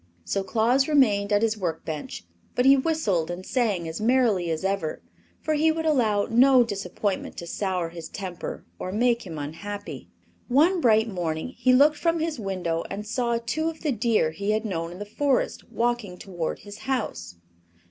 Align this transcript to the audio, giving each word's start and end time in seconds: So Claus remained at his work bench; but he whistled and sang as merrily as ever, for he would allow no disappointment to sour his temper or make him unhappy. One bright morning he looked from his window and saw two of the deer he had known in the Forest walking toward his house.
So 0.25 0.43
Claus 0.43 0.87
remained 0.87 1.31
at 1.31 1.43
his 1.43 1.59
work 1.59 1.85
bench; 1.85 2.25
but 2.55 2.65
he 2.65 2.75
whistled 2.75 3.29
and 3.29 3.45
sang 3.45 3.87
as 3.87 4.01
merrily 4.01 4.49
as 4.49 4.65
ever, 4.65 5.03
for 5.43 5.53
he 5.53 5.71
would 5.71 5.85
allow 5.85 6.25
no 6.27 6.63
disappointment 6.63 7.37
to 7.37 7.45
sour 7.45 7.89
his 7.89 8.09
temper 8.09 8.65
or 8.79 8.91
make 8.91 9.27
him 9.27 9.37
unhappy. 9.37 10.09
One 10.47 10.81
bright 10.81 11.07
morning 11.07 11.49
he 11.49 11.71
looked 11.71 11.97
from 11.97 12.19
his 12.19 12.39
window 12.39 12.83
and 12.89 13.05
saw 13.05 13.37
two 13.45 13.69
of 13.69 13.81
the 13.81 13.91
deer 13.91 14.31
he 14.31 14.49
had 14.53 14.65
known 14.65 14.91
in 14.91 14.97
the 14.97 15.05
Forest 15.05 15.69
walking 15.71 16.17
toward 16.17 16.57
his 16.61 16.79
house. 16.79 17.35